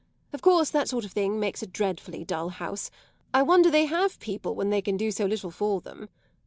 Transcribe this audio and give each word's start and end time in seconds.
Of 0.33 0.41
course 0.41 0.71
that 0.71 0.89
sort 0.89 1.05
of 1.05 1.11
thing 1.11 1.39
makes 1.39 1.61
a 1.61 1.67
dreadfully 1.67 2.23
dull 2.25 2.49
house; 2.49 2.89
I 3.35 3.43
wonder 3.43 3.69
they 3.69 3.85
have 3.85 4.19
people 4.19 4.55
when 4.55 4.71
they 4.71 4.81
can 4.81 4.97
do 4.97 5.11
so 5.11 5.27
little 5.27 5.51
for 5.51 5.79
them. 5.79 6.09